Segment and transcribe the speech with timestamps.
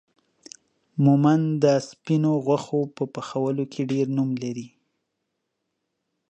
[1.05, 4.67] مومند دا سپينو غوښو په پخولو کې ډير نوم لري